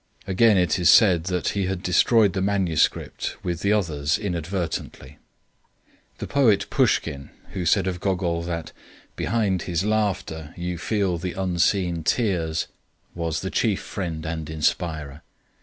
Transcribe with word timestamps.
Again 0.25 0.57
it 0.57 0.79
is 0.79 0.89
said 0.89 1.25
that 1.25 1.49
he 1.49 1.67
had 1.67 1.83
destroyed 1.83 2.33
the 2.33 2.41
manuscript 2.41 3.37
with 3.43 3.59
the 3.59 3.71
others 3.71 4.17
inadvertently. 4.17 5.19
The 6.17 6.25
poet 6.25 6.67
Pushkin, 6.71 7.29
who 7.53 7.67
said 7.67 7.85
of 7.85 7.99
Gogol 7.99 8.41
that 8.41 8.71
"behind 9.15 9.61
his 9.69 9.85
laughter 9.85 10.55
you 10.57 10.79
feel 10.79 11.19
the 11.19 11.33
unseen 11.33 12.01
tears," 12.03 12.65
was 13.13 13.41
his 13.41 13.51
chief 13.51 13.79
friend 13.81 14.25
and 14.25 14.49
inspirer. 14.49 15.21